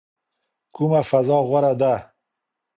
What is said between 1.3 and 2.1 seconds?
غوره ده؟